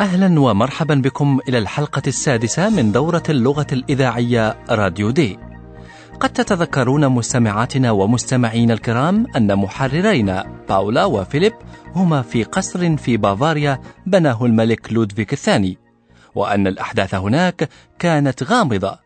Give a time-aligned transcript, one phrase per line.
[0.00, 5.38] أهلا ومرحبا بكم إلى الحلقة السادسة من دورة اللغة الإذاعية راديو دي.
[6.20, 11.52] قد تتذكرون مستمعاتنا ومستمعينا الكرام أن محررينا باولا وفيليب
[11.94, 15.78] هما في قصر في بافاريا بناه الملك لودفيك الثاني،
[16.34, 17.68] وأن الأحداث هناك
[17.98, 18.98] كانت غامضة،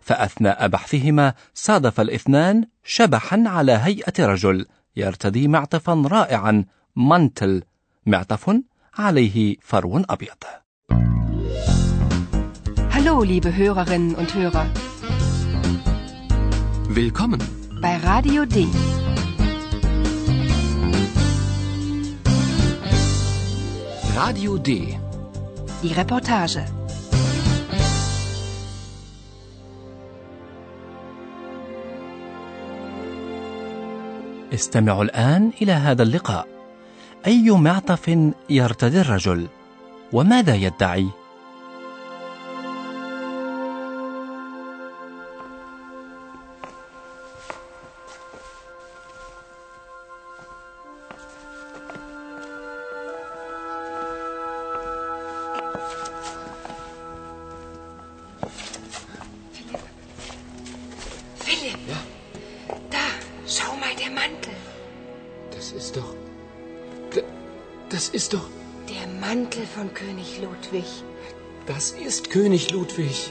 [0.00, 4.66] فأثناء بحثهما صادف الاثنان شبحا على هيئة رجل
[4.96, 6.64] يرتدي معطفا رائعا
[6.96, 7.62] مانتل
[8.06, 8.50] معطف
[8.98, 10.42] عليه فرو أبيض
[12.94, 14.66] Hallo, liebe Hörerinnen und Hörer.
[16.88, 17.40] Willkommen.
[17.80, 18.68] Bei Radio D.
[24.14, 24.98] Radio D.
[25.82, 26.60] Die Reportage.
[34.52, 36.61] استمعوا الآن إلى هذا اللقاء
[37.26, 38.18] أي معطف
[38.50, 39.48] يرتدي الرجل
[40.12, 41.08] وماذا يدعي
[61.44, 61.88] Philipp.
[61.90, 62.00] Ja?
[62.94, 63.06] Da,
[63.46, 64.54] schau mal, der Mantel.
[65.54, 66.21] Das ist doch.
[67.92, 68.48] Das ist doch.
[68.88, 70.86] Der Mantel von König Ludwig.
[71.66, 73.30] Das ist König Ludwig.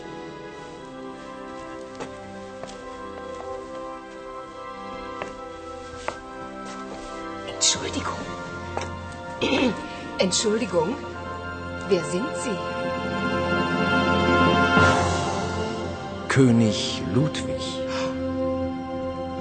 [7.56, 8.19] Entschuldigung.
[10.19, 10.96] Entschuldigung.
[11.90, 12.57] Wer sind Sie?
[16.30, 17.63] König Ludwig.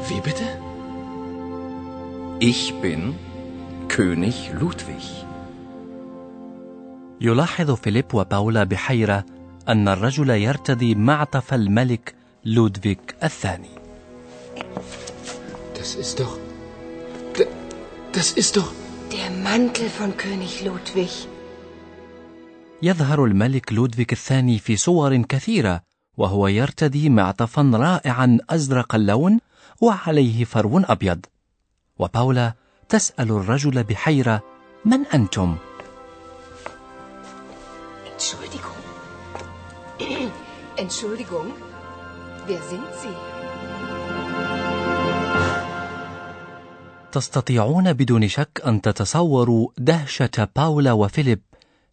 [0.09, 0.45] Wie bitte?
[2.41, 3.19] Ich bin
[4.01, 5.07] König Ludwig.
[7.21, 9.25] يلاحظ فيليب وباولا بحيرة
[9.69, 13.69] أن الرجل يرتدي معطف الملك لودفيك الثاني
[15.75, 16.39] Das ist doch.
[18.13, 18.73] Das ist doch.
[19.13, 21.29] Der Mantel von König Ludwig.
[22.83, 25.83] يظهر الملك لودفيك الثاني في صور كثيرة
[26.17, 29.41] وهو يرتدي معطفا رائعا أزرق اللون
[29.81, 31.27] وعليه فرو أبيض
[31.99, 32.60] وباولا
[32.91, 34.43] تسأل الرجل بحيرة
[34.85, 35.57] من أنتم؟
[38.07, 38.81] Entschuldigung.
[40.83, 41.49] Entschuldigung.
[42.47, 43.17] Wer sind Sie?
[47.13, 51.41] تستطيعون بدون شك أن تتصوروا دهشة باولا وفيليب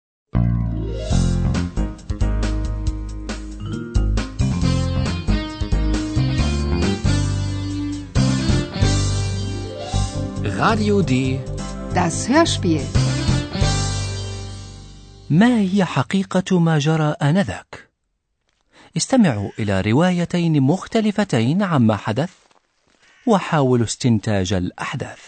[10.61, 11.39] Radio D.
[11.93, 12.81] Das Hörspiel.
[15.29, 17.90] ما هي حقيقة ما جرى آنذاك؟
[18.97, 22.29] استمعوا إلى روايتين مختلفتين عما حدث
[23.25, 25.19] وحاولوا استنتاج الأحداث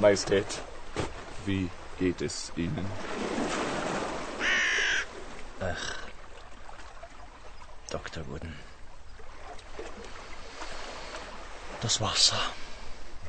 [0.00, 0.50] Majestät,
[1.46, 1.68] Wie
[1.98, 2.86] geht es Ihnen?
[7.90, 8.26] Dr.
[8.28, 8.54] Wooden.
[11.82, 12.40] Das Wasser.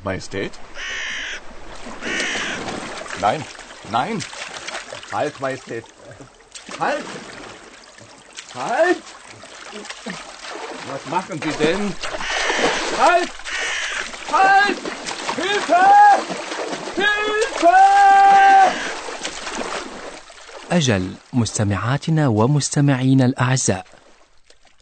[0.03, 0.53] Majestät?
[3.19, 3.43] Nein,
[3.89, 4.23] nein!
[5.11, 5.85] Halt, Majestät!
[6.79, 7.05] Halt!
[8.55, 8.97] Halt!
[10.91, 11.93] Was machen Sie denn?
[12.99, 13.29] Halt!
[14.31, 14.77] Halt!
[15.37, 15.85] Hilfe!
[16.95, 17.77] Hilfe!
[20.71, 23.85] أجل مستمعاتنا ومستمعينا الأعزاء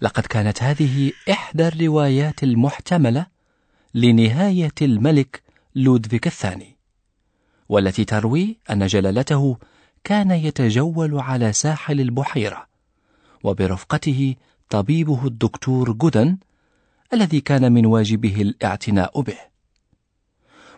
[0.02, 3.26] لقد كانت هذه إحدى الروايات المحتملة
[3.94, 5.42] لنهاية الملك
[5.76, 6.79] لودفيك الثاني
[7.70, 9.58] والتي تروي أن جلالته
[10.04, 12.68] كان يتجول على ساحل البحيرة
[13.44, 14.36] وبرفقته
[14.70, 16.38] طبيبه الدكتور جودن
[17.14, 19.38] الذي كان من واجبه الاعتناء به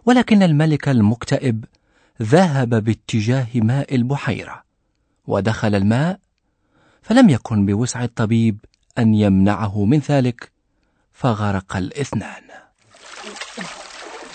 [0.05, 1.65] ولكن الملك المكتئب
[2.21, 4.63] ذهب باتجاه ماء البحيرة
[5.27, 6.19] ودخل الماء
[7.01, 8.57] فلم يكن بوسع الطبيب
[8.97, 10.51] أن يمنعه من ذلك
[11.13, 12.43] فغرق الإثنان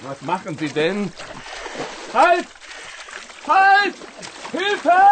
[0.07, 1.11] Was machen Sie denn?
[2.17, 2.49] Halt!
[3.49, 3.97] Halt!
[4.53, 5.03] Hilfe!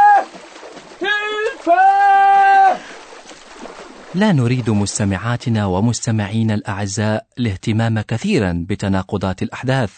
[1.01, 1.81] Hilfe!
[4.15, 9.93] لا نريد مستمعاتنا ومستمعينا الأعزاء الاهتمام كثيرا بتناقضات الأحداث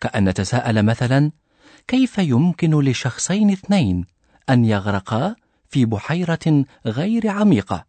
[0.00, 1.30] كأن نتساءل مثلا
[1.88, 4.04] كيف يمكن لشخصين اثنين
[4.50, 5.34] أن يغرقا
[5.68, 7.84] في بحيرة غير عميقة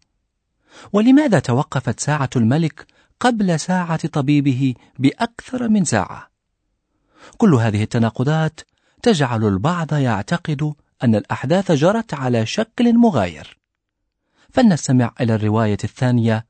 [0.94, 2.86] ولماذا توقفت ساعة الملك
[3.20, 6.35] قبل ساعة طبيبه بأكثر من ساعة
[7.38, 8.60] كل هذه التناقضات
[9.02, 10.74] تجعل البعض يعتقد
[11.04, 13.58] أن الأحداث جرت على شكل مغاير
[14.50, 16.46] فلنستمع إلى الرواية الثانية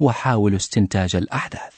[0.00, 1.74] وحاول استنتاج الأحداث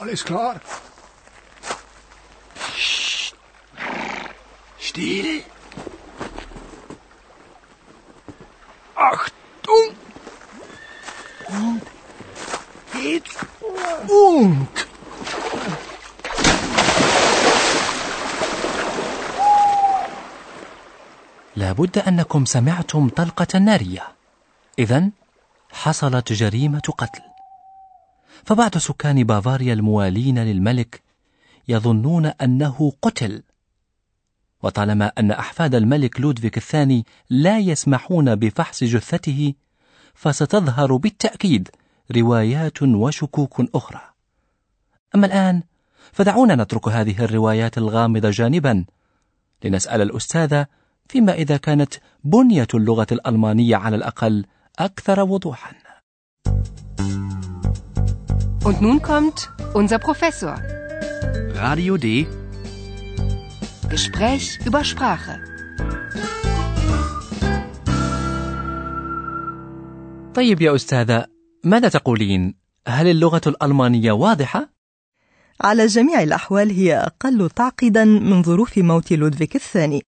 [0.00, 0.60] Alles klar?
[4.98, 5.42] 4.
[8.96, 9.86] Achtung!
[11.48, 11.82] Und
[12.92, 13.36] geht's
[14.08, 14.68] und!
[21.56, 24.02] لابد أنكم سمعتم طلقة نارية
[24.78, 25.10] إذا
[25.72, 27.22] حصلت جريمة قتل
[28.44, 31.02] فبعض سكان بافاريا الموالين للملك
[31.68, 33.42] يظنون أنه قتل
[34.62, 39.54] وطالما أن أحفاد الملك لودفيك الثاني لا يسمحون بفحص جثته
[40.14, 41.68] فستظهر بالتأكيد
[42.16, 44.00] روايات وشكوك أخرى
[45.14, 45.62] أما الآن
[46.12, 48.84] فدعونا نترك هذه الروايات الغامضه جانبا
[49.64, 50.66] لنسأل الاستاذه
[51.08, 51.94] فيما إذا كانت
[52.24, 54.44] بنية اللغة الألمانية على الأقل
[54.78, 55.72] أكثر وضوحا
[58.64, 60.54] Und nun kommt unser Professor.
[61.54, 62.26] Radio D.
[63.90, 65.40] Gespräch über Sprache.
[70.34, 71.26] طيب يا أستاذة
[71.64, 72.54] ماذا تقولين؟
[72.86, 74.68] هل اللغة الألمانية واضحة؟
[75.60, 80.02] على جميع الأحوال هي أقل تعقيدا من ظروف موت لودفيك الثاني.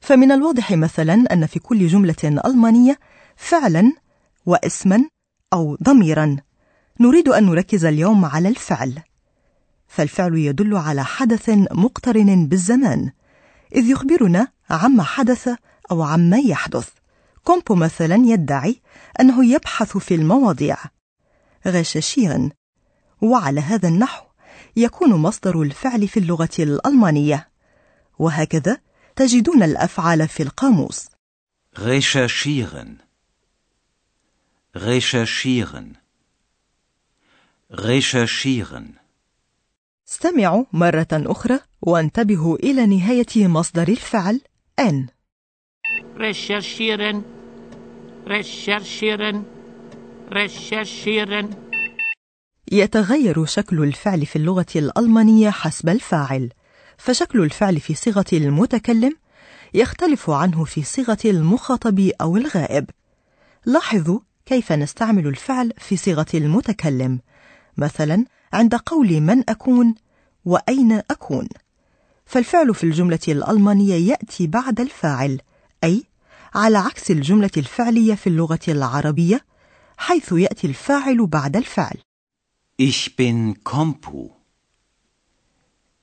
[0.00, 2.98] فمن الواضح مثلا أن في كل جملة ألمانية
[3.36, 3.92] فعلا
[4.46, 5.04] واسما
[5.52, 6.36] أو ضميرا.
[7.00, 9.02] نريد أن نركز اليوم على الفعل.
[9.96, 13.12] فالفعل يدل على حدث مقترن بالزمان
[13.74, 15.48] إذ يخبرنا عما حدث
[15.90, 16.88] أو عما يحدث
[17.44, 18.80] كومبو مثلا يدعي
[19.20, 20.76] أنه يبحث في المواضيع
[21.66, 22.50] غشاشيرا
[23.20, 24.26] وعلى هذا النحو
[24.76, 27.48] يكون مصدر الفعل في اللغة الألمانية
[28.18, 28.80] وهكذا
[29.16, 31.06] تجدون الأفعال في القاموس
[31.78, 32.90] Recherchieren.
[34.74, 35.96] Recherchieren.
[37.70, 39.05] Recherchieren.
[40.08, 44.40] استمعوا مرة أخرى وانتبهوا إلى نهاية مصدر الفعل
[44.78, 45.06] أن
[46.16, 47.16] recherchieren,
[48.26, 49.36] recherchieren,
[50.30, 51.46] recherchieren.
[52.72, 56.50] يتغير شكل الفعل في اللغة الألمانية حسب الفاعل
[56.98, 59.12] فشكل الفعل في صيغة المتكلم
[59.74, 62.90] يختلف عنه في صيغة المخاطب أو الغائب.
[63.64, 67.20] لاحظوا كيف نستعمل الفعل في صيغة المتكلم
[67.76, 69.94] مثلا عند قول من أكون
[70.44, 71.48] وأين أكون
[72.26, 75.40] فالفعل في الجملة الألمانية يأتي بعد الفاعل
[75.84, 76.04] أي
[76.54, 79.44] على عكس الجملة الفعلية في اللغة العربية
[79.96, 81.96] حيث يأتي الفاعل بعد الفعل
[82.78, 84.32] Ich bin Kompu.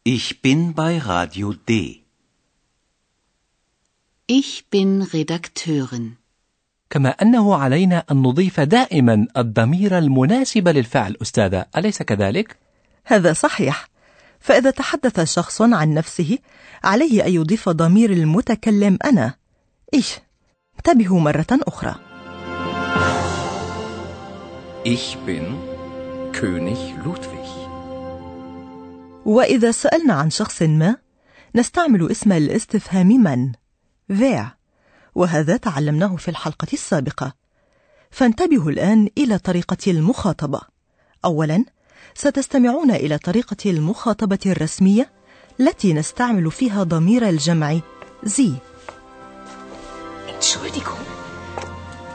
[0.03, 2.03] Ich bin bei Radio D.
[4.27, 6.17] Ich bin Redakteurin.
[6.93, 11.65] كما أنه علينا أن نضيف دائما الضمير المناسب للفعل أستاذة.
[11.77, 12.57] أليس كذلك؟
[13.05, 13.88] هذا صحيح.
[14.39, 16.38] فإذا تحدث شخص عن نفسه
[16.83, 19.33] عليه أن يضيف ضمير المتكلم أنا.
[19.93, 20.19] إيش؟
[20.77, 21.95] انتبهوا مرة أخرى.
[24.85, 25.45] Ich bin
[26.31, 27.50] König Ludwig.
[29.25, 30.95] وإذا سألنا عن شخص ما
[31.55, 33.51] نستعمل اسم الاستفهام من.
[34.09, 34.62] wer
[35.15, 37.34] وهذا تعلمناه في الحلقة السابقة
[38.12, 40.62] فانتبهوا الآن إلى طريقة المخاطبة
[41.25, 41.65] أولا
[42.15, 45.12] ستستمعون إلى طريقة المخاطبة الرسمية
[45.60, 47.79] التي نستعمل فيها ضمير الجمع
[48.24, 48.53] زي
[50.27, 51.03] Entschuldigung.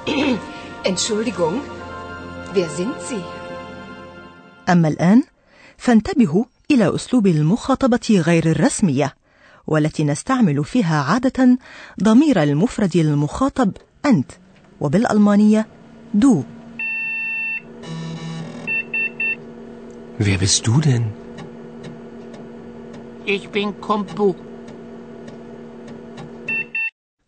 [0.90, 1.60] Entschuldigung.
[2.54, 3.24] Wer sind Sie?
[4.68, 5.22] أما الآن
[5.78, 9.14] فانتبهوا إلى أسلوب المخاطبة غير الرسمية
[9.68, 11.58] والتي نستعمل فيها عادة
[12.02, 13.72] ضمير المفرد المخاطب
[14.06, 14.30] أنت
[14.80, 15.66] وبالألمانية
[16.14, 16.42] دو
[20.20, 21.04] Wer bist du denn?
[23.26, 24.34] Ich bin Kompu.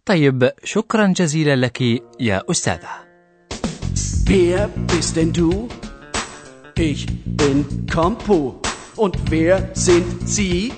[0.06, 1.82] طيب شكرا جزيلا لك
[2.20, 2.88] يا أستاذة
[4.26, 5.68] Wer bist denn du?
[6.78, 8.60] Ich bin Kompo.
[8.96, 10.72] Und wer sind Sie?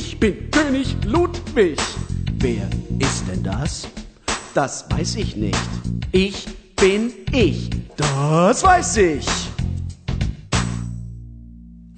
[0.00, 1.78] Ich bin König Ludwig.
[2.44, 2.66] Wer
[2.98, 3.86] ist denn das?
[4.52, 5.68] Das weiß ich nicht.
[6.10, 7.70] Ich bin ich.
[7.96, 9.26] Das weiß ich.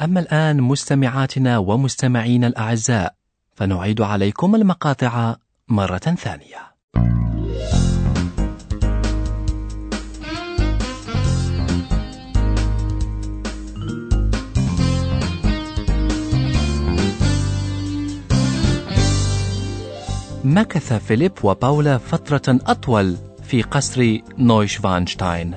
[0.02, 3.14] أما الآن مستمعاتنا ومستمعينا الأعزاء
[3.54, 5.36] فنعيد عليكم المقاطع
[5.68, 6.75] مرة ثانية
[20.46, 25.54] مكث فيليب وباولا فترة أطول في قصر نويشفانشتاين.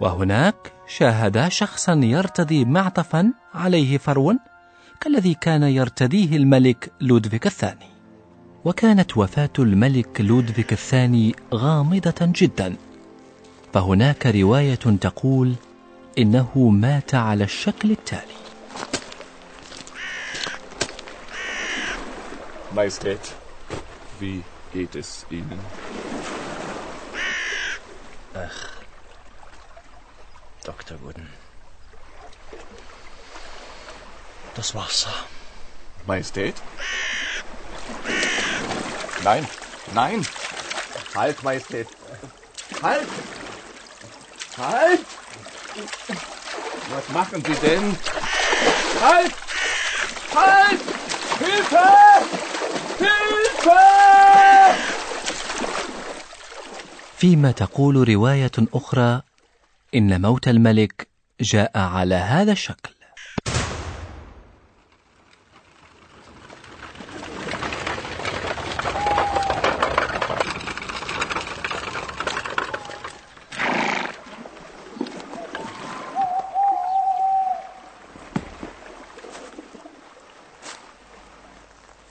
[0.00, 4.34] وهناك شاهدا شخصا يرتدي معطفا عليه فرو
[5.00, 7.86] كالذي كان يرتديه الملك لودفيك الثاني.
[8.64, 12.74] وكانت وفاة الملك لودفيك الثاني غامضة جدا.
[13.72, 15.54] فهناك رواية تقول
[16.18, 18.45] إنه مات على الشكل التالي.
[22.76, 23.32] Majestät,
[24.20, 25.58] wie geht es Ihnen?
[28.34, 28.70] Ach,
[30.62, 31.00] Dr.
[31.00, 31.26] Wooden.
[34.54, 35.14] Das Wasser.
[36.04, 36.56] Majestät?
[39.24, 39.48] Nein,
[39.94, 40.26] nein!
[41.14, 41.88] Halt, Majestät!
[42.82, 43.08] Halt!
[44.58, 45.00] Halt!
[46.90, 47.98] Was machen Sie denn?
[49.00, 49.32] Halt!
[50.34, 50.80] Halt!
[51.38, 52.35] Hilfe!
[57.16, 59.22] فيما تقول رواية أخرى
[59.94, 61.08] إن موت الملك
[61.40, 62.95] جاء على هذا الشكل.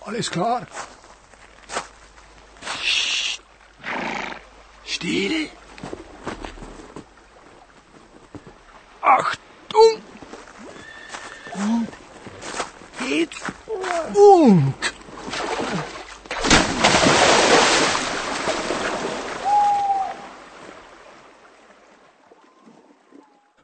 [0.05, 0.67] Alles klar?
[2.61, 3.41] Psst.
[4.85, 5.49] Still.
[9.01, 10.01] Achtung!
[13.09, 13.45] Jetzt
[14.13, 14.73] und!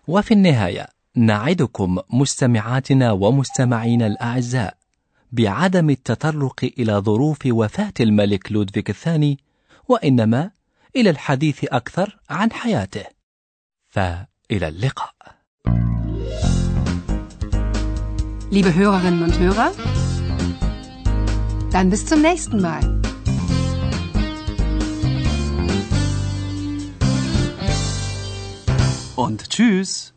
[0.07, 4.80] وفي النهاية نعدكم مستمعاتنا ومستمعينا الأعزاء
[5.31, 9.38] بعدم التطرق إلى ظروف وفاة الملك لودفيك الثاني
[9.88, 10.51] وإنما
[10.95, 13.05] إلى الحديث أكثر عن حياته
[13.89, 15.41] فإلى اللقاء
[18.53, 19.71] Liebe Hörerinnen und Hörer,
[21.71, 22.83] dann bis zum nächsten Mal.
[29.15, 30.13] Und tschüss.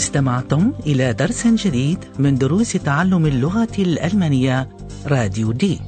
[0.00, 4.68] استمعتم إلى درس جديد من دروس تعلم اللغة الألمانية
[5.06, 5.80] راديو دي.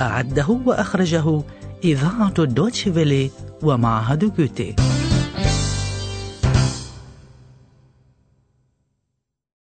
[0.00, 1.42] أعده وأخرجه
[1.84, 3.30] إذاعة الدوتشي فيلي
[3.62, 4.91] ومعهد جوتي.